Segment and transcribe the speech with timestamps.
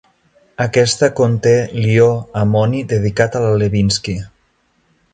[0.63, 2.09] Aquesta conté l'ió
[2.43, 4.21] amoni dedicat a la Lewinsky.